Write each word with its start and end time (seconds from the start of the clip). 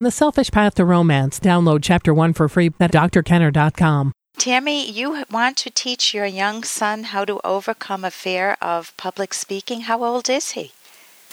The 0.00 0.12
Selfish 0.12 0.52
Path 0.52 0.76
to 0.76 0.84
Romance. 0.84 1.40
Download 1.40 1.80
Chapter 1.82 2.14
1 2.14 2.32
for 2.32 2.48
free 2.48 2.70
at 2.78 2.92
drkenner.com. 2.92 4.12
Tammy, 4.38 4.88
you 4.88 5.24
want 5.28 5.56
to 5.56 5.70
teach 5.70 6.14
your 6.14 6.24
young 6.24 6.62
son 6.62 7.02
how 7.02 7.24
to 7.24 7.40
overcome 7.44 8.04
a 8.04 8.10
fear 8.12 8.56
of 8.62 8.96
public 8.96 9.34
speaking. 9.34 9.80
How 9.82 10.04
old 10.04 10.30
is 10.30 10.52
he? 10.52 10.70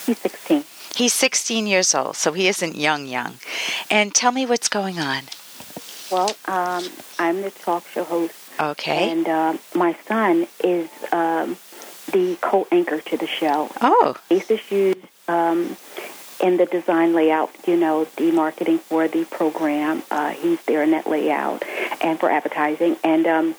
He's 0.04 0.18
16. 0.18 0.64
He's 0.96 1.12
16 1.12 1.68
years 1.68 1.94
old, 1.94 2.16
so 2.16 2.32
he 2.32 2.48
isn't 2.48 2.74
young, 2.74 3.06
young. 3.06 3.34
And 3.88 4.12
tell 4.12 4.32
me 4.32 4.44
what's 4.46 4.68
going 4.68 4.98
on. 4.98 5.22
Well, 6.10 6.30
um, 6.46 6.84
I'm 7.20 7.42
the 7.42 7.50
talk 7.52 7.86
show 7.86 8.02
host, 8.02 8.34
Okay. 8.58 9.12
and 9.12 9.28
uh, 9.28 9.56
my 9.76 9.96
son 10.08 10.48
is 10.64 10.88
um, 11.12 11.56
the 12.10 12.36
co-anchor 12.40 13.00
to 13.00 13.16
the 13.16 13.26
show. 13.28 13.70
oh, 13.80 14.16
He's 14.28 14.48
just 14.48 14.68
used 14.72 14.98
um, 15.28 15.76
in 16.40 16.56
the 16.56 16.66
design 16.66 17.14
layout, 17.14 17.50
you 17.66 17.76
know, 17.76 18.04
the 18.16 18.30
marketing 18.30 18.78
for 18.78 19.08
the 19.08 19.24
program. 19.24 20.02
Uh, 20.10 20.30
he's 20.30 20.62
there 20.64 20.82
in 20.82 20.90
that 20.90 21.06
layout 21.06 21.62
and 22.02 22.18
for 22.20 22.30
advertising. 22.30 22.96
And 23.02 23.26
um, 23.26 23.54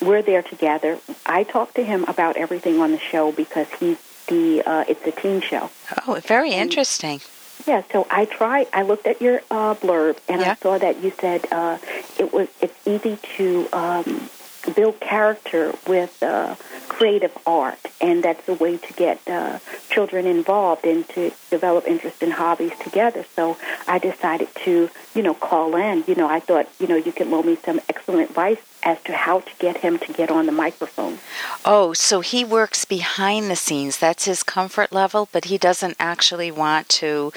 we're 0.00 0.22
there 0.22 0.42
together. 0.42 0.98
I 1.24 1.44
talk 1.44 1.74
to 1.74 1.84
him 1.84 2.04
about 2.04 2.36
everything 2.36 2.80
on 2.80 2.92
the 2.92 2.98
show 2.98 3.32
because 3.32 3.68
he's 3.78 3.98
the, 4.26 4.62
uh, 4.66 4.84
it's 4.88 5.06
a 5.06 5.12
teen 5.12 5.40
show. 5.40 5.70
oh, 6.06 6.20
very 6.24 6.50
interesting. 6.52 7.20
Yeah, 7.66 7.82
so 7.90 8.06
I 8.10 8.26
tried. 8.26 8.66
I 8.72 8.82
looked 8.82 9.06
at 9.06 9.20
your 9.22 9.40
uh, 9.50 9.74
blurb, 9.74 10.18
and 10.28 10.40
Yeah. 10.40 10.52
I 10.52 10.54
saw 10.56 10.78
that 10.78 11.02
you 11.02 11.10
said 11.18 11.46
uh, 11.50 11.78
it 12.18 12.32
was. 12.32 12.48
It's 12.60 12.74
easy 12.86 13.18
to 13.38 13.66
um, 13.72 14.28
build 14.74 15.00
character 15.00 15.72
with 15.86 16.22
uh, 16.22 16.54
creative 16.96 17.36
art, 17.46 17.78
and 18.00 18.22
that's 18.22 18.48
a 18.48 18.54
way 18.54 18.78
to 18.78 18.92
get 18.94 19.20
uh, 19.28 19.58
children 19.90 20.26
involved 20.26 20.86
and 20.86 21.06
to 21.10 21.30
develop 21.50 21.86
interest 21.86 22.22
in 22.22 22.30
hobbies 22.30 22.72
together. 22.78 23.22
So 23.34 23.58
I 23.86 23.98
decided 23.98 24.48
to, 24.64 24.88
you 25.14 25.22
know, 25.22 25.34
call 25.34 25.76
in. 25.76 26.04
You 26.06 26.14
know, 26.14 26.26
I 26.26 26.40
thought, 26.40 26.66
you 26.80 26.86
know, 26.86 26.96
you 26.96 27.12
could 27.12 27.26
loan 27.26 27.46
me 27.46 27.56
some 27.56 27.80
excellent 27.90 28.30
advice 28.30 28.60
as 28.82 28.98
to 29.02 29.12
how 29.12 29.40
to 29.40 29.50
get 29.58 29.76
him 29.76 29.98
to 29.98 30.12
get 30.14 30.30
on 30.30 30.46
the 30.46 30.52
microphone. 30.52 31.18
Oh, 31.66 31.92
so 31.92 32.20
he 32.20 32.46
works 32.46 32.86
behind 32.86 33.50
the 33.50 33.56
scenes. 33.56 33.98
That's 33.98 34.24
his 34.24 34.42
comfort 34.42 34.90
level, 34.90 35.28
but 35.32 35.46
he 35.46 35.58
doesn't 35.58 35.96
actually 36.00 36.50
want 36.50 36.88
to 37.00 37.30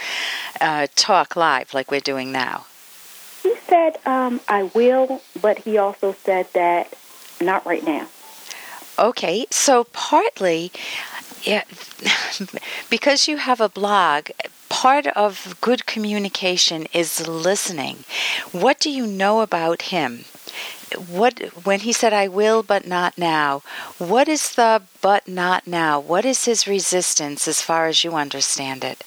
uh, 0.61 0.87
talk 0.95 1.35
live 1.35 1.73
like 1.73 1.91
we're 1.91 1.99
doing 1.99 2.31
now. 2.31 2.65
He 3.43 3.55
said, 3.67 3.97
um, 4.05 4.39
"I 4.47 4.63
will," 4.63 5.21
but 5.41 5.59
he 5.59 5.77
also 5.77 6.13
said 6.13 6.47
that 6.53 6.93
not 7.41 7.65
right 7.65 7.83
now. 7.83 8.07
Okay, 8.99 9.45
so 9.49 9.85
partly, 9.85 10.73
yeah, 11.43 11.63
because 12.89 13.29
you 13.29 13.37
have 13.37 13.61
a 13.61 13.69
blog, 13.69 14.29
part 14.67 15.07
of 15.07 15.55
good 15.61 15.85
communication 15.85 16.85
is 16.91 17.25
listening. 17.25 18.03
What 18.51 18.77
do 18.81 18.89
you 18.89 19.07
know 19.07 19.39
about 19.39 19.83
him? 19.83 20.25
What 21.07 21.39
when 21.65 21.81
he 21.81 21.93
said 21.93 22.11
I 22.11 22.27
will 22.27 22.61
but 22.61 22.85
not 22.87 23.17
now, 23.17 23.61
what 23.99 24.27
is 24.27 24.55
the 24.55 24.81
but 25.01 25.29
not 25.29 25.65
now? 25.65 25.97
What 25.99 26.25
is 26.25 26.43
his 26.43 26.67
resistance 26.67 27.47
as 27.47 27.61
far 27.61 27.87
as 27.87 28.03
you 28.03 28.15
understand 28.15 28.83
it? 28.83 29.05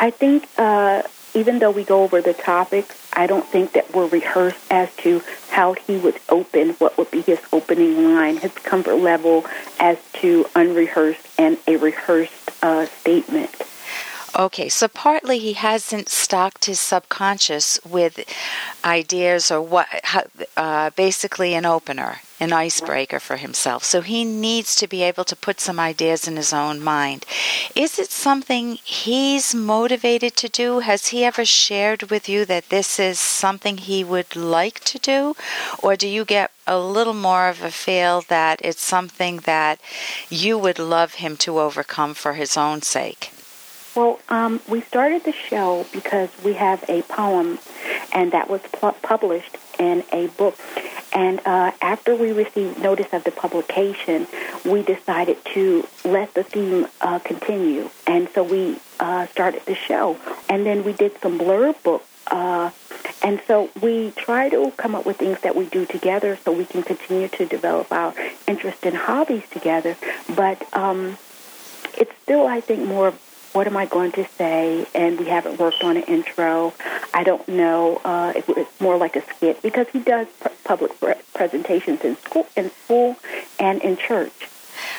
I 0.00 0.10
think 0.10 0.48
uh, 0.58 1.02
even 1.34 1.58
though 1.58 1.70
we 1.70 1.84
go 1.84 2.02
over 2.02 2.20
the 2.20 2.34
topic, 2.34 2.86
I 3.12 3.26
don't 3.26 3.46
think 3.46 3.72
that 3.72 3.94
we're 3.94 4.06
rehearsed 4.06 4.58
as 4.70 4.94
to 4.96 5.22
how 5.50 5.74
he 5.74 5.96
would 5.98 6.18
open, 6.28 6.70
what 6.74 6.96
would 6.98 7.10
be 7.10 7.22
his 7.22 7.40
opening 7.52 8.14
line, 8.14 8.36
his 8.36 8.52
comfort 8.52 8.96
level 8.96 9.44
as 9.78 9.98
to 10.14 10.46
unrehearsed 10.54 11.26
and 11.38 11.58
a 11.66 11.76
rehearsed 11.76 12.50
uh, 12.62 12.86
statement. 12.86 13.54
Okay, 14.38 14.68
so 14.68 14.88
partly 14.88 15.38
he 15.38 15.54
hasn't 15.54 16.08
stocked 16.08 16.66
his 16.66 16.78
subconscious 16.78 17.80
with 17.84 18.20
ideas 18.84 19.50
or 19.50 19.60
what, 19.60 19.88
uh, 20.56 20.90
basically 20.90 21.54
an 21.54 21.66
opener, 21.66 22.20
an 22.40 22.52
icebreaker 22.52 23.20
for 23.20 23.36
himself. 23.36 23.84
So 23.84 24.00
he 24.00 24.24
needs 24.24 24.76
to 24.76 24.86
be 24.86 25.02
able 25.02 25.24
to 25.24 25.36
put 25.36 25.60
some 25.60 25.80
ideas 25.80 26.28
in 26.28 26.36
his 26.36 26.52
own 26.52 26.80
mind. 26.80 27.24
Is 27.74 27.98
it 27.98 28.10
something 28.10 28.78
he's 28.84 29.54
motivated 29.54 30.36
to 30.36 30.48
do? 30.48 30.80
Has 30.80 31.08
he 31.08 31.24
ever 31.24 31.44
shared 31.44 32.10
with 32.10 32.28
you 32.28 32.44
that 32.44 32.68
this 32.68 32.98
is 32.98 33.18
something 33.18 33.78
he 33.78 34.04
would 34.04 34.36
like 34.36 34.80
to 34.84 34.98
do? 34.98 35.34
Or 35.82 35.96
do 35.96 36.08
you 36.08 36.24
get 36.24 36.50
a 36.66 36.78
little 36.78 37.14
more 37.14 37.48
of 37.48 37.62
a 37.62 37.70
feel 37.70 38.22
that 38.28 38.60
it's 38.62 38.82
something 38.82 39.38
that 39.38 39.80
you 40.28 40.58
would 40.58 40.78
love 40.78 41.14
him 41.14 41.36
to 41.38 41.58
overcome 41.58 42.14
for 42.14 42.34
his 42.34 42.56
own 42.56 42.82
sake? 42.82 43.32
Well, 43.94 44.20
um, 44.28 44.60
we 44.68 44.82
started 44.82 45.24
the 45.24 45.32
show 45.32 45.84
because 45.92 46.28
we 46.44 46.52
have 46.52 46.84
a 46.88 47.02
poem, 47.02 47.58
and 48.12 48.30
that 48.30 48.48
was 48.48 48.60
pu- 48.60 48.92
published 49.02 49.56
in 49.78 50.04
a 50.12 50.28
book. 50.28 50.56
And 51.18 51.40
uh, 51.44 51.72
after 51.82 52.14
we 52.14 52.30
received 52.30 52.78
notice 52.78 53.12
of 53.12 53.24
the 53.24 53.32
publication, 53.32 54.28
we 54.64 54.82
decided 54.82 55.44
to 55.46 55.84
let 56.04 56.32
the 56.34 56.44
theme 56.44 56.86
uh, 57.00 57.18
continue. 57.18 57.90
And 58.06 58.28
so 58.28 58.44
we 58.44 58.78
uh, 59.00 59.26
started 59.26 59.62
the 59.66 59.74
show. 59.74 60.16
And 60.48 60.64
then 60.64 60.84
we 60.84 60.92
did 60.92 61.20
some 61.20 61.36
blurb 61.36 61.82
book. 61.82 62.04
Uh, 62.28 62.70
and 63.20 63.42
so 63.48 63.68
we 63.82 64.12
try 64.12 64.48
to 64.48 64.70
come 64.76 64.94
up 64.94 65.04
with 65.06 65.16
things 65.16 65.40
that 65.40 65.56
we 65.56 65.66
do 65.66 65.86
together 65.86 66.38
so 66.44 66.52
we 66.52 66.64
can 66.64 66.84
continue 66.84 67.26
to 67.26 67.46
develop 67.46 67.90
our 67.90 68.14
interest 68.46 68.86
in 68.86 68.94
hobbies 68.94 69.42
together. 69.50 69.96
But 70.36 70.72
um, 70.72 71.18
it's 71.96 72.14
still, 72.22 72.46
I 72.46 72.60
think, 72.60 72.86
more 72.86 73.12
what 73.52 73.66
am 73.66 73.76
I 73.76 73.86
going 73.86 74.12
to 74.12 74.26
say? 74.26 74.86
And 74.94 75.18
we 75.18 75.26
haven't 75.26 75.58
worked 75.58 75.82
on 75.82 75.96
an 75.96 76.04
intro. 76.04 76.74
I 77.14 77.24
don't 77.24 77.46
know 77.48 78.00
uh, 78.04 78.32
if 78.36 78.48
it's 78.48 78.80
more 78.80 78.96
like 78.96 79.16
a 79.16 79.22
skit 79.22 79.62
because 79.62 79.88
he 79.88 80.00
does 80.00 80.26
p- 80.42 80.50
public 80.64 80.98
pre- 81.00 81.14
presentations 81.34 82.02
in 82.02 82.16
school, 82.16 82.46
in 82.56 82.70
school, 82.70 83.16
and 83.58 83.80
in 83.82 83.96
church. 83.96 84.48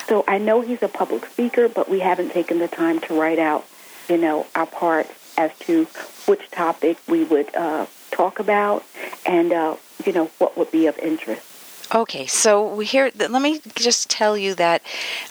So 0.08 0.24
I 0.26 0.38
know 0.38 0.60
he's 0.60 0.82
a 0.82 0.88
public 0.88 1.26
speaker, 1.26 1.68
but 1.68 1.88
we 1.88 2.00
haven't 2.00 2.30
taken 2.32 2.58
the 2.58 2.68
time 2.68 3.00
to 3.00 3.18
write 3.18 3.38
out, 3.38 3.64
you 4.08 4.16
know, 4.16 4.46
our 4.54 4.66
parts 4.66 5.12
as 5.38 5.56
to 5.60 5.84
which 6.26 6.50
topic 6.50 6.98
we 7.08 7.24
would 7.24 7.54
uh, 7.54 7.86
talk 8.10 8.38
about, 8.38 8.84
and 9.24 9.52
uh, 9.52 9.76
you 10.04 10.12
know 10.12 10.26
what 10.38 10.56
would 10.58 10.70
be 10.70 10.86
of 10.86 10.98
interest. 10.98 11.49
Okay, 11.92 12.26
so 12.26 12.78
here. 12.78 13.10
Let 13.16 13.42
me 13.42 13.60
just 13.74 14.08
tell 14.08 14.38
you 14.38 14.54
that 14.54 14.80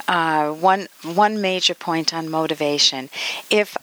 uh, 0.10 0.52
one 0.52 0.90
one 1.04 1.40
major 1.40 1.74
point 1.74 2.14
on 2.14 2.28
motivation. 2.30 3.10
If 3.50 3.78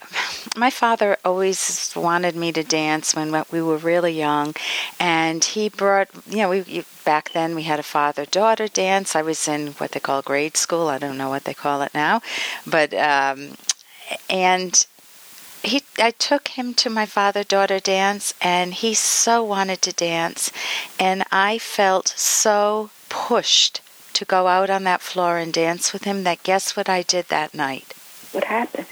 my 0.55 0.69
father 0.69 1.17
always 1.25 1.91
wanted 1.97 2.37
me 2.37 2.53
to 2.53 2.63
dance 2.63 3.15
when 3.15 3.33
we 3.51 3.63
were 3.63 3.79
really 3.79 4.13
young, 4.13 4.55
and 5.01 5.43
he 5.43 5.71
brought 5.71 6.09
you 6.29 6.39
know 6.39 6.51
we 6.51 6.85
back 7.03 7.33
then 7.33 7.55
we 7.55 7.63
had 7.63 7.81
a 7.81 7.83
father 7.83 8.27
daughter 8.27 8.69
dance. 8.69 9.17
I 9.17 9.23
was 9.23 9.49
in 9.49 9.69
what 9.79 9.93
they 9.93 10.01
call 10.01 10.21
grade 10.21 10.59
school. 10.59 10.89
I 10.89 10.99
don't 10.99 11.17
know 11.17 11.31
what 11.31 11.45
they 11.45 11.55
call 11.55 11.81
it 11.81 11.95
now, 11.95 12.21
but 12.67 12.93
um, 12.93 13.57
and 14.29 14.87
he 15.63 15.83
I 15.99 16.11
took 16.13 16.49
him 16.49 16.75
to 16.75 16.91
my 16.91 17.07
father 17.07 17.45
daughter 17.45 17.81
dance 17.81 18.35
and 18.41 18.75
he 18.75 18.95
so 18.95 19.43
wanted 19.43 19.83
to 19.83 19.93
dance 19.93 20.51
and 20.99 21.25
I 21.33 21.59
felt 21.59 22.09
so 22.09 22.91
pushed 23.09 23.81
to 24.15 24.25
go 24.25 24.47
out 24.47 24.71
on 24.71 24.85
that 24.85 25.03
floor 25.03 25.39
and 25.39 25.53
dance 25.53 25.93
with 25.93 26.05
him 26.05 26.25
that 26.25 26.43
guess 26.43 26.77
what 26.77 26.89
I 26.89 27.03
did 27.03 27.29
that 27.29 27.55
night 27.55 27.95
What 28.33 28.45
happened? 28.45 28.87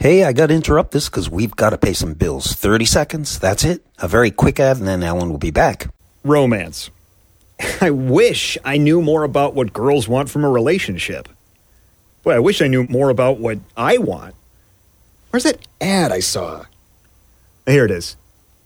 Hey, 0.00 0.22
I 0.22 0.32
got 0.32 0.46
to 0.46 0.54
interrupt 0.54 0.92
this 0.92 1.08
because 1.08 1.28
we've 1.28 1.56
got 1.56 1.70
to 1.70 1.78
pay 1.78 1.92
some 1.92 2.14
bills. 2.14 2.52
30 2.52 2.84
seconds, 2.84 3.36
that's 3.40 3.64
it. 3.64 3.84
A 3.98 4.06
very 4.06 4.30
quick 4.30 4.60
ad, 4.60 4.76
and 4.76 4.86
then 4.86 5.02
Ellen 5.02 5.28
will 5.28 5.38
be 5.38 5.50
back. 5.50 5.92
Romance. 6.22 6.90
I 7.80 7.90
wish 7.90 8.56
I 8.64 8.76
knew 8.76 9.02
more 9.02 9.24
about 9.24 9.54
what 9.54 9.72
girls 9.72 10.06
want 10.06 10.30
from 10.30 10.44
a 10.44 10.50
relationship. 10.50 11.28
Boy, 12.22 12.34
I 12.34 12.38
wish 12.38 12.62
I 12.62 12.68
knew 12.68 12.84
more 12.84 13.10
about 13.10 13.38
what 13.38 13.58
I 13.76 13.98
want. 13.98 14.36
Where's 15.30 15.44
that 15.44 15.66
ad 15.80 16.10
I 16.10 16.20
saw? 16.20 16.64
Here 17.66 17.84
it 17.84 17.90
is 17.90 18.16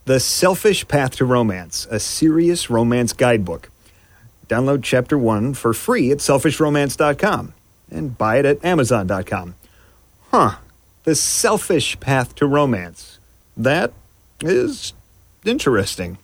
The 0.04 0.20
Selfish 0.20 0.86
Path 0.86 1.16
to 1.16 1.24
Romance, 1.24 1.86
a 1.90 1.98
serious 1.98 2.70
romance 2.70 3.12
guidebook. 3.12 3.70
Download 4.48 4.80
chapter 4.82 5.18
one 5.18 5.54
for 5.54 5.72
free 5.74 6.12
at 6.12 6.18
selfishromance.com 6.18 7.54
and 7.90 8.16
buy 8.18 8.38
it 8.38 8.44
at 8.44 8.64
amazon.com. 8.64 9.54
Huh. 10.30 10.56
The 11.04 11.14
Selfish 11.16 11.98
Path 11.98 12.34
to 12.36 12.46
Romance. 12.46 13.18
That 13.56 13.92
is 14.40 14.92
interesting. 15.44 16.18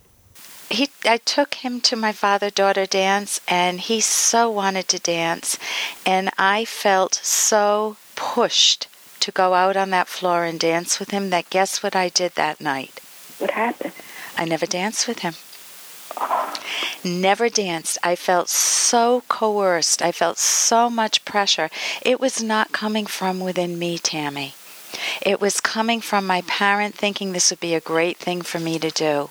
he 0.71 0.89
I 1.05 1.17
took 1.17 1.55
him 1.55 1.81
to 1.83 1.97
my 1.97 2.13
father 2.13 2.51
daughter 2.51 2.87
dance 2.87 3.41
and 3.49 3.81
he 3.81 4.01
so 4.01 4.49
wanted 4.51 4.87
to 4.89 5.01
dance 5.01 5.59
and 6.07 6.31
I 6.39 6.65
felt 6.65 7.15
so 7.15 7.97
pushed 8.15 8.87
to 9.21 9.33
go 9.33 9.55
out 9.55 9.77
on 9.77 9.91
that 9.91 10.09
floor 10.09 10.45
and 10.45 10.59
dance 10.59 10.99
with 10.99 11.11
him 11.11 11.31
that 11.31 11.51
guess 11.51 11.83
what 11.83 11.97
I 11.97 12.09
did 12.09 12.35
that 12.35 12.61
night? 12.61 13.01
What 13.39 13.53
happened? 13.53 13.93
I 14.37 14.45
never 14.45 14.67
danced 14.67 15.09
with 15.09 15.21
him. 15.21 15.35
Never 17.05 17.49
danced. 17.49 17.99
I 18.03 18.17
felt 18.17 18.49
so 18.49 19.23
coerced. 19.29 20.03
I 20.03 20.13
felt 20.13 20.39
so 20.39 20.91
much 20.91 21.25
pressure. 21.25 21.71
It 22.03 22.21
was 22.21 22.43
not 22.43 22.73
coming 22.73 23.07
from 23.07 23.41
within 23.41 23.79
me 23.79 23.99
Tammy. 23.99 24.55
It 25.23 25.41
was 25.41 25.61
coming 25.61 26.01
from 26.01 26.27
my 26.27 26.43
parent 26.43 26.95
thinking 26.95 27.33
this 27.33 27.51
would 27.51 27.61
be 27.61 27.75
a 27.75 27.81
great 27.81 28.17
thing 28.17 28.43
for 28.43 28.59
me 28.59 28.79
to 28.79 28.91
do. 28.91 29.31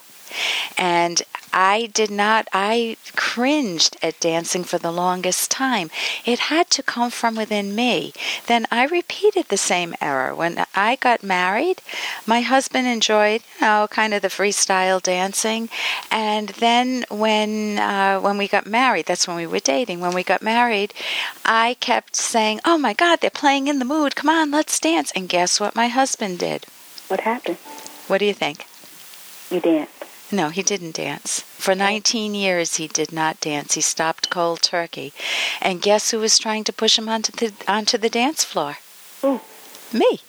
And 0.76 1.22
I 1.52 1.86
did 1.92 2.10
not, 2.10 2.48
I 2.52 2.96
cringed 3.16 3.96
at 4.02 4.20
dancing 4.20 4.64
for 4.64 4.78
the 4.78 4.92
longest 4.92 5.50
time. 5.50 5.90
It 6.24 6.38
had 6.38 6.70
to 6.70 6.82
come 6.82 7.10
from 7.10 7.36
within 7.36 7.74
me. 7.74 8.12
Then 8.46 8.66
I 8.70 8.86
repeated 8.86 9.46
the 9.48 9.56
same 9.56 9.94
error. 10.00 10.34
When 10.34 10.64
I 10.74 10.96
got 10.96 11.22
married, 11.22 11.82
my 12.26 12.40
husband 12.40 12.86
enjoyed, 12.86 13.42
you 13.60 13.66
know, 13.66 13.88
kind 13.90 14.14
of 14.14 14.22
the 14.22 14.28
freestyle 14.28 15.02
dancing. 15.02 15.68
And 16.10 16.50
then 16.50 17.04
when, 17.10 17.78
uh, 17.78 18.20
when 18.20 18.38
we 18.38 18.48
got 18.48 18.66
married, 18.66 19.06
that's 19.06 19.26
when 19.26 19.36
we 19.36 19.46
were 19.46 19.60
dating, 19.60 20.00
when 20.00 20.14
we 20.14 20.22
got 20.22 20.42
married, 20.42 20.94
I 21.44 21.76
kept 21.80 22.16
saying, 22.16 22.60
Oh 22.64 22.78
my 22.78 22.94
God, 22.94 23.20
they're 23.20 23.30
playing 23.30 23.68
in 23.68 23.78
the 23.78 23.84
mood. 23.84 24.16
Come 24.16 24.30
on, 24.30 24.50
let's 24.50 24.78
dance. 24.80 25.12
And 25.14 25.28
guess 25.28 25.60
what 25.60 25.76
my 25.76 25.88
husband 25.88 26.38
did? 26.38 26.66
What 27.08 27.20
happened? 27.20 27.56
What 28.06 28.18
do 28.18 28.26
you 28.26 28.34
think? 28.34 28.66
You 29.50 29.60
danced. 29.60 29.97
No, 30.30 30.50
he 30.50 30.62
didn't 30.62 30.96
dance. 30.96 31.40
For 31.40 31.74
19 31.74 32.34
years, 32.34 32.76
he 32.76 32.86
did 32.86 33.12
not 33.12 33.40
dance. 33.40 33.74
He 33.74 33.80
stopped 33.80 34.28
cold 34.28 34.60
turkey. 34.60 35.14
And 35.60 35.80
guess 35.80 36.10
who 36.10 36.18
was 36.18 36.38
trying 36.38 36.64
to 36.64 36.72
push 36.72 36.98
him 36.98 37.08
onto 37.08 37.32
the, 37.32 37.52
onto 37.66 37.96
the 37.96 38.10
dance 38.10 38.44
floor? 38.44 38.76
Who? 39.22 39.40
Me. 39.92 40.20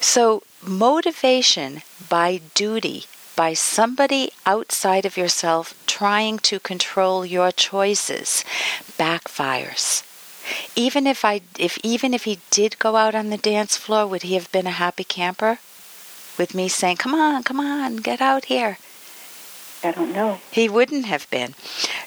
So, 0.00 0.42
motivation 0.62 1.82
by 2.08 2.40
duty, 2.54 3.04
by 3.36 3.54
somebody 3.54 4.32
outside 4.44 5.06
of 5.06 5.16
yourself 5.16 5.74
trying 5.86 6.38
to 6.40 6.60
control 6.60 7.24
your 7.24 7.50
choices, 7.50 8.44
backfires. 8.98 10.04
Even 10.76 11.06
if 11.06 11.24
I 11.24 11.42
if 11.58 11.78
even 11.82 12.14
if 12.14 12.24
he 12.24 12.38
did 12.50 12.78
go 12.78 12.96
out 12.96 13.14
on 13.14 13.28
the 13.28 13.36
dance 13.36 13.76
floor, 13.76 14.06
would 14.06 14.22
he 14.22 14.34
have 14.34 14.50
been 14.50 14.66
a 14.66 14.80
happy 14.84 15.04
camper? 15.04 15.58
With 16.38 16.54
me 16.54 16.68
saying, 16.68 16.96
Come 16.96 17.14
on, 17.14 17.42
come 17.42 17.60
on, 17.60 17.96
get 17.96 18.20
out 18.20 18.46
here. 18.46 18.78
I 19.84 19.92
don't 19.92 20.12
know. 20.12 20.40
He 20.50 20.68
wouldn't 20.68 21.06
have 21.06 21.30
been. 21.30 21.54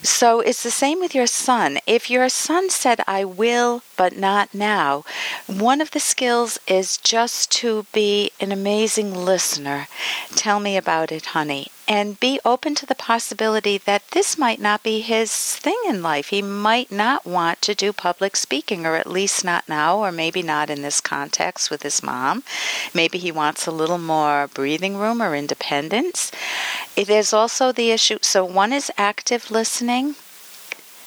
So 0.04 0.42
it's 0.42 0.64
the 0.64 0.72
same 0.72 1.00
with 1.00 1.16
your 1.16 1.28
son. 1.28 1.80
If 1.88 2.10
your 2.10 2.28
son 2.28 2.70
said, 2.70 3.00
I 3.08 3.24
will, 3.24 3.82
but 3.96 4.18
not 4.18 4.54
now, 4.54 5.06
one 5.48 5.80
of 5.80 5.92
the 5.92 6.02
skills 6.02 6.60
is 6.68 6.98
just 6.98 7.50
to 7.60 7.86
be 7.94 8.32
an 8.42 8.52
amazing 8.52 9.14
listener. 9.14 9.88
Tell 10.36 10.60
me 10.60 10.76
about 10.76 11.14
it, 11.14 11.28
honey 11.28 11.68
and 11.88 12.20
be 12.20 12.40
open 12.46 12.76
to 12.76 12.86
the 12.86 12.96
possibility 12.96 13.78
that 13.78 14.12
this 14.12 14.38
might 14.38 14.60
not 14.60 14.84
be 14.84 15.02
his 15.02 15.32
thing 15.56 15.80
in 15.88 16.02
life. 16.02 16.30
He 16.30 16.42
might 16.42 16.92
not 16.92 17.26
want 17.26 17.62
to 17.64 17.76
do 17.76 17.92
public 17.92 18.36
speaking, 18.36 18.86
or 18.86 18.96
at 18.96 19.08
least 19.10 19.44
not 19.44 19.68
now, 19.68 19.98
or 19.98 20.12
maybe 20.12 20.42
not 20.42 20.70
in 20.70 20.82
this 20.82 21.02
context 21.02 21.70
with 21.70 21.84
his 21.84 22.02
mom. 22.02 22.44
Maybe 22.94 23.18
he 23.18 23.32
wants 23.32 23.68
a 23.68 23.72
little 23.72 23.98
more 23.98 24.48
breathing 24.48 24.98
room 24.98 25.22
or 25.22 25.36
independence. 25.36 26.32
There's 26.96 27.34
also 27.34 27.72
the 27.72 27.92
issue 27.92 28.20
so, 28.22 28.46
one 28.46 28.74
is 28.74 28.92
active 28.98 29.52
listening 29.52 30.16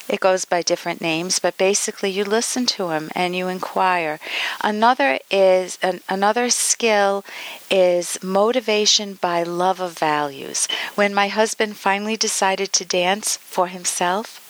it 0.08 0.20
goes 0.20 0.44
by 0.44 0.62
different 0.62 1.00
names, 1.00 1.38
but 1.38 1.56
basically 1.56 2.10
you 2.10 2.24
listen 2.24 2.66
to 2.66 2.90
him 2.90 3.10
and 3.14 3.34
you 3.34 3.48
inquire. 3.48 4.20
Another 4.62 5.18
is 5.30 5.78
an, 5.82 6.00
another 6.08 6.50
skill 6.50 7.24
is 7.70 8.22
motivation 8.22 9.14
by 9.14 9.42
love 9.42 9.80
of 9.80 9.98
values. 9.98 10.68
When 10.94 11.14
my 11.14 11.28
husband 11.28 11.76
finally 11.76 12.16
decided 12.16 12.72
to 12.74 12.84
dance 12.84 13.36
for 13.38 13.68
himself, 13.68 14.40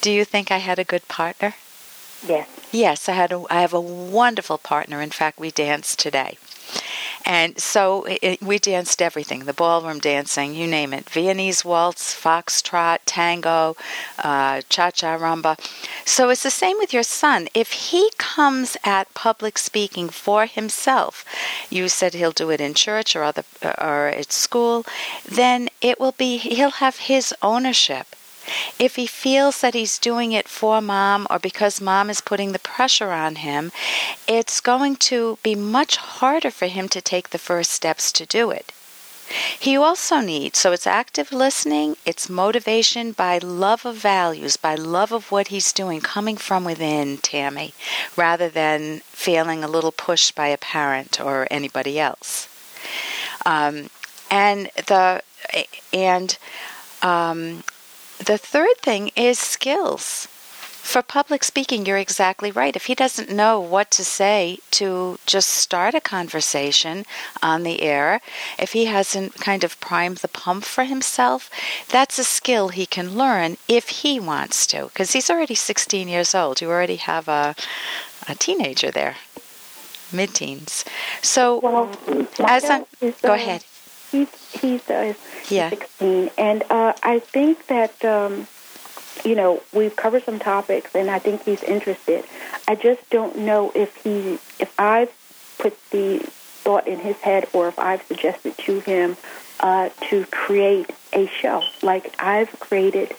do 0.00 0.10
you 0.10 0.24
think 0.24 0.50
I 0.50 0.58
had 0.58 0.78
a 0.78 0.84
good 0.84 1.08
partner? 1.08 1.54
Yes. 2.26 2.48
Yes, 2.72 3.08
I 3.08 3.12
had 3.12 3.32
a, 3.32 3.44
I 3.50 3.60
have 3.60 3.74
a 3.74 3.80
wonderful 3.80 4.58
partner. 4.58 5.00
In 5.00 5.10
fact, 5.10 5.38
we 5.38 5.50
danced 5.50 5.98
today. 5.98 6.38
And 7.26 7.58
so 7.58 8.04
it, 8.04 8.40
we 8.40 8.60
danced 8.60 9.02
everything 9.02 9.40
the 9.40 9.52
ballroom 9.52 9.98
dancing, 9.98 10.54
you 10.54 10.68
name 10.68 10.92
it 10.92 11.10
Viennese 11.10 11.64
waltz, 11.64 12.14
foxtrot, 12.14 13.00
tango, 13.04 13.76
uh, 14.20 14.62
cha 14.68 14.92
cha 14.92 15.18
rumba. 15.18 15.58
So 16.04 16.30
it's 16.30 16.44
the 16.44 16.50
same 16.52 16.78
with 16.78 16.94
your 16.94 17.02
son. 17.02 17.48
If 17.52 17.72
he 17.72 18.12
comes 18.16 18.76
at 18.84 19.12
public 19.14 19.58
speaking 19.58 20.08
for 20.08 20.46
himself, 20.46 21.24
you 21.68 21.88
said 21.88 22.14
he'll 22.14 22.30
do 22.30 22.50
it 22.50 22.60
in 22.60 22.74
church 22.74 23.16
or, 23.16 23.24
other, 23.24 23.42
or 23.62 24.06
at 24.06 24.30
school, 24.30 24.86
then 25.28 25.68
it 25.80 25.98
will 25.98 26.12
be, 26.12 26.36
he'll 26.36 26.70
have 26.70 26.98
his 26.98 27.34
ownership 27.42 28.14
if 28.78 28.96
he 28.96 29.06
feels 29.06 29.60
that 29.60 29.74
he's 29.74 29.98
doing 29.98 30.32
it 30.32 30.48
for 30.48 30.80
mom 30.80 31.26
or 31.30 31.38
because 31.38 31.80
mom 31.80 32.10
is 32.10 32.20
putting 32.20 32.52
the 32.52 32.58
pressure 32.58 33.12
on 33.12 33.36
him, 33.36 33.72
it's 34.26 34.60
going 34.60 34.96
to 34.96 35.38
be 35.42 35.54
much 35.54 35.96
harder 35.96 36.50
for 36.50 36.66
him 36.66 36.88
to 36.88 37.00
take 37.00 37.30
the 37.30 37.38
first 37.38 37.70
steps 37.70 38.12
to 38.12 38.26
do 38.26 38.50
it. 38.50 38.72
He 39.58 39.76
also 39.76 40.20
needs, 40.20 40.58
so 40.58 40.70
it's 40.70 40.86
active 40.86 41.32
listening, 41.32 41.96
it's 42.04 42.28
motivation 42.28 43.10
by 43.10 43.38
love 43.38 43.84
of 43.84 43.96
values, 43.96 44.56
by 44.56 44.76
love 44.76 45.10
of 45.10 45.32
what 45.32 45.48
he's 45.48 45.72
doing, 45.72 46.00
coming 46.00 46.36
from 46.36 46.64
within, 46.64 47.18
Tammy, 47.18 47.74
rather 48.16 48.48
than 48.48 49.00
feeling 49.06 49.64
a 49.64 49.68
little 49.68 49.90
pushed 49.90 50.36
by 50.36 50.46
a 50.46 50.56
parent 50.56 51.20
or 51.20 51.48
anybody 51.50 51.98
else. 51.98 52.48
Um, 53.44 53.90
and 54.30 54.70
the 54.86 55.22
and 55.92 56.38
um, 57.02 57.64
the 58.18 58.38
third 58.38 58.76
thing 58.78 59.10
is 59.16 59.38
skills. 59.38 60.28
For 60.86 61.02
public 61.02 61.42
speaking, 61.42 61.84
you're 61.84 61.98
exactly 61.98 62.52
right. 62.52 62.76
If 62.76 62.86
he 62.86 62.94
doesn't 62.94 63.28
know 63.28 63.58
what 63.58 63.90
to 63.90 64.04
say 64.04 64.58
to 64.70 65.18
just 65.26 65.48
start 65.50 65.96
a 65.96 66.00
conversation 66.00 67.04
on 67.42 67.64
the 67.64 67.82
air, 67.82 68.20
if 68.56 68.70
he 68.70 68.84
hasn't 68.84 69.34
kind 69.34 69.64
of 69.64 69.80
primed 69.80 70.18
the 70.18 70.28
pump 70.28 70.64
for 70.64 70.84
himself, 70.84 71.50
that's 71.88 72.20
a 72.20 72.24
skill 72.24 72.68
he 72.68 72.86
can 72.86 73.16
learn 73.18 73.56
if 73.66 73.88
he 73.88 74.20
wants 74.20 74.64
to. 74.68 74.84
Because 74.84 75.10
he's 75.12 75.28
already 75.28 75.56
16 75.56 76.06
years 76.06 76.36
old. 76.36 76.60
You 76.60 76.70
already 76.70 76.96
have 76.96 77.26
a, 77.26 77.56
a 78.28 78.36
teenager 78.36 78.92
there, 78.92 79.16
mid 80.12 80.34
teens. 80.34 80.84
So, 81.20 81.58
well, 81.58 81.90
as 82.46 82.64
I'm, 82.70 82.84
go 83.22 83.34
ahead. 83.34 83.64
He's, 84.10 84.28
he's 84.52 84.88
uh, 84.88 85.14
yeah. 85.48 85.70
16. 85.70 86.30
And 86.38 86.62
uh, 86.70 86.92
I 87.02 87.18
think 87.18 87.66
that, 87.66 88.04
um, 88.04 88.46
you 89.24 89.34
know, 89.34 89.62
we've 89.72 89.96
covered 89.96 90.24
some 90.24 90.38
topics, 90.38 90.94
and 90.94 91.10
I 91.10 91.18
think 91.18 91.42
he's 91.42 91.62
interested. 91.62 92.24
I 92.68 92.74
just 92.74 93.08
don't 93.10 93.38
know 93.38 93.72
if 93.74 93.96
he, 94.02 94.34
if 94.58 94.72
I've 94.78 95.12
put 95.58 95.78
the 95.90 96.18
thought 96.66 96.86
in 96.88 96.98
his 96.98 97.16
head 97.18 97.48
or 97.52 97.68
if 97.68 97.78
I've 97.78 98.02
suggested 98.02 98.58
to 98.58 98.80
him 98.80 99.16
uh, 99.60 99.90
to 100.08 100.26
create 100.26 100.90
a 101.12 101.26
show. 101.28 101.62
Like 101.82 102.14
I've 102.18 102.58
created, 102.58 103.14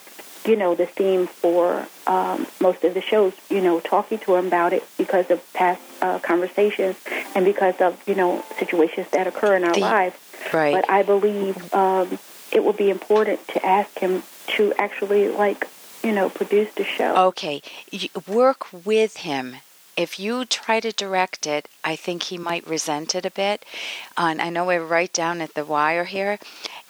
you 0.46 0.56
know, 0.56 0.76
the 0.76 0.86
theme 0.86 1.28
for 1.28 1.88
um, 2.06 2.48
most 2.60 2.84
of 2.84 2.94
the 2.94 3.02
shows, 3.02 3.34
you 3.50 3.62
know, 3.62 3.80
talking 3.80 4.20
to 4.20 4.36
him 4.36 4.48
about 4.48 4.74
it 4.74 4.84
because 4.98 5.32
of 5.32 5.42
past 5.54 5.82
uh, 6.02 6.20
conversations 6.20 6.98
and 7.36 7.46
because 7.46 7.80
of, 7.80 8.02
you 8.08 8.16
know, 8.16 8.44
situations 8.60 9.08
that 9.12 9.28
occur 9.28 9.56
in 9.56 9.64
our 9.64 9.74
the, 9.74 9.80
lives. 9.80 10.16
Right. 10.54 10.74
But 10.74 10.90
I 10.90 11.04
believe 11.04 11.74
um, 11.74 12.20
it 12.52 12.64
would 12.64 12.78
be 12.78 12.90
important 12.90 13.48
to 13.50 13.66
ask 13.66 13.98
him 14.00 14.24
to 14.56 14.74
actually, 14.78 15.30
like, 15.30 15.68
you 16.04 16.12
know, 16.12 16.30
produce 16.30 16.74
the 16.76 16.84
show. 16.84 17.16
Okay. 17.28 17.62
You 17.92 18.10
work 18.28 18.68
with 18.86 19.18
him. 19.18 19.58
If 19.98 20.20
you 20.20 20.46
try 20.46 20.80
to 20.80 20.92
direct 20.92 21.48
it, 21.48 21.68
I 21.84 21.96
think 21.96 22.24
he 22.24 22.38
might 22.38 22.68
resent 22.68 23.16
it 23.16 23.26
a 23.26 23.32
bit. 23.32 23.66
and 24.16 24.40
I 24.40 24.52
know 24.52 24.66
we're 24.66 24.86
right 24.86 25.12
down 25.12 25.42
at 25.42 25.56
the 25.56 25.66
wire 25.66 26.04
here. 26.04 26.38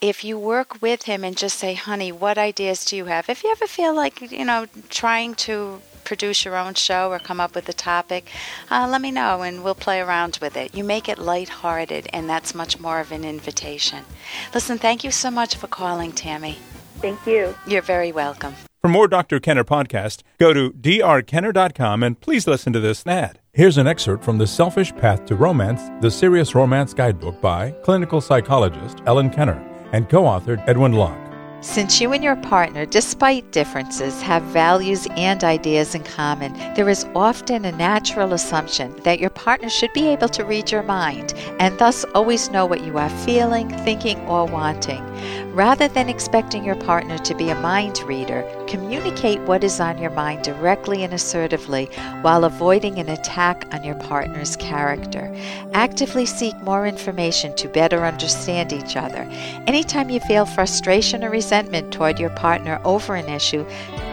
If 0.01 0.25
you 0.25 0.37
work 0.37 0.81
with 0.81 1.03
him 1.03 1.23
and 1.23 1.37
just 1.37 1.57
say, 1.57 1.73
honey, 1.73 2.11
what 2.11 2.37
ideas 2.37 2.83
do 2.83 2.97
you 2.97 3.05
have? 3.05 3.29
If 3.29 3.45
you 3.45 3.51
ever 3.51 3.65
feel 3.65 3.95
like, 3.95 4.29
you 4.29 4.43
know, 4.43 4.67
trying 4.89 5.35
to 5.35 5.81
produce 6.07 6.45
your 6.45 6.55
own 6.55 6.73
show 6.73 7.11
or 7.11 7.19
come 7.19 7.41
up 7.41 7.53
with 7.53 7.67
a 7.67 7.73
topic, 7.73 8.29
uh, 8.71 8.87
let 8.89 9.01
me 9.01 9.11
know 9.11 9.41
and 9.41 9.63
we'll 9.63 9.75
play 9.75 9.99
around 9.99 10.39
with 10.41 10.55
it. 10.55 10.73
You 10.73 10.85
make 10.85 11.09
it 11.09 11.19
lighthearted, 11.19 12.07
and 12.13 12.29
that's 12.29 12.55
much 12.55 12.79
more 12.79 13.01
of 13.01 13.11
an 13.11 13.25
invitation. 13.25 14.05
Listen, 14.53 14.77
thank 14.77 15.03
you 15.03 15.11
so 15.11 15.29
much 15.29 15.55
for 15.55 15.67
calling, 15.67 16.13
Tammy. 16.13 16.57
Thank 17.01 17.27
you. 17.27 17.53
You're 17.67 17.81
very 17.81 18.11
welcome. 18.11 18.55
For 18.81 18.87
more 18.87 19.09
Dr. 19.09 19.41
Kenner 19.41 19.65
podcast, 19.65 20.23
go 20.39 20.53
to 20.53 20.71
drkenner.com 20.71 22.03
and 22.03 22.19
please 22.21 22.47
listen 22.47 22.71
to 22.71 22.79
this 22.79 23.05
ad. 23.05 23.39
Here's 23.51 23.77
an 23.77 23.85
excerpt 23.85 24.23
from 24.23 24.37
The 24.37 24.47
Selfish 24.47 24.95
Path 24.95 25.25
to 25.25 25.35
Romance, 25.35 25.81
the 26.01 26.11
Serious 26.11 26.55
Romance 26.55 26.93
Guidebook 26.93 27.41
by 27.41 27.71
clinical 27.83 28.21
psychologist 28.21 29.01
Ellen 29.05 29.29
Kenner 29.29 29.61
and 29.91 30.07
co 30.07 30.23
authored 30.23 30.63
Edwin 30.67 30.93
Locke. 30.93 31.26
Since 31.61 31.99
you 31.99 32.13
and 32.13 32.23
your 32.23 32.35
partner, 32.35 32.85
despite 32.85 33.51
differences, 33.51 34.21
have 34.21 34.43
values 34.43 35.07
and 35.17 35.43
ideas 35.43 35.95
in 35.95 36.03
common, 36.03 36.53
there 36.75 36.87
is 36.87 37.07
often 37.15 37.65
a 37.65 37.71
natural 37.71 38.33
assumption 38.33 38.95
that 38.97 39.19
your 39.19 39.31
partner 39.31 39.67
should 39.67 39.91
be 39.93 40.07
able 40.07 40.29
to 40.29 40.45
read 40.45 40.71
your 40.71 40.83
mind 40.83 41.33
and 41.59 41.75
thus 41.79 42.05
always 42.13 42.51
know 42.51 42.67
what 42.67 42.83
you 42.83 42.99
are 42.99 43.09
feeling, 43.09 43.69
thinking, 43.79 44.19
or 44.27 44.45
wanting. 44.45 45.03
Rather 45.51 45.87
than 45.87 46.09
expecting 46.09 46.63
your 46.63 46.75
partner 46.75 47.17
to 47.17 47.33
be 47.33 47.49
a 47.49 47.59
mind 47.59 48.03
reader, 48.03 48.43
communicate 48.67 49.39
what 49.41 49.63
is 49.63 49.79
on 49.79 49.97
your 49.97 50.12
mind 50.12 50.43
directly 50.43 51.03
and 51.03 51.13
assertively 51.13 51.86
while 52.21 52.43
avoiding 52.43 53.00
an 53.00 53.09
attack 53.09 53.65
on 53.74 53.83
your 53.83 53.95
partner's 53.95 54.55
character. 54.57 55.33
Actively 55.74 56.25
seek 56.25 56.55
more 56.62 56.86
information 56.86 57.55
to 57.55 57.67
better 57.69 58.05
understand 58.05 58.74
each 58.74 58.95
other. 58.95 59.27
Anytime 59.67 60.09
you 60.09 60.19
feel 60.21 60.45
frustration 60.45 61.24
or 61.24 61.29
resentment 61.29 61.91
toward 61.91 62.19
your 62.19 62.29
partner 62.31 62.81
over 62.83 63.15
an 63.15 63.29
issue, 63.29 63.65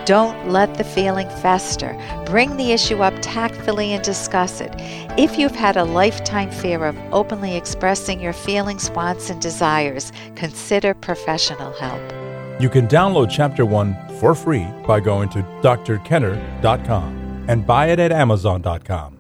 don't 0.07 0.51
let 0.51 0.75
the 0.75 0.85
feeling 0.85 1.29
fester. 1.41 1.97
Bring 2.27 2.57
the 2.57 2.73
issue 2.73 3.03
up 3.03 3.15
tactfully 3.23 3.93
and 3.93 4.05
discuss 4.05 4.61
it. 4.61 4.73
If 5.19 5.39
you've 5.39 5.55
had 5.55 5.77
a 5.77 5.85
lifetime 5.85 6.51
fear 6.51 6.85
of 6.85 6.97
openly 7.13 7.57
expressing 7.57 8.21
your 8.21 8.35
feelings, 8.35 8.91
wants, 8.91 9.31
and 9.31 9.41
desires, 9.41 10.13
consider 10.37 10.95
professional 10.95 11.73
help. 11.73 12.24
You 12.61 12.69
can 12.69 12.87
download 12.87 13.31
Chapter 13.31 13.67
1 13.67 14.19
for 14.21 14.35
free 14.35 14.67
by 14.87 15.01
going 15.01 15.29
to 15.31 15.43
drkenner.com 15.63 17.47
and 17.49 17.67
buy 17.67 17.89
it 17.89 17.99
at 17.99 18.13
amazon.com. 18.13 19.14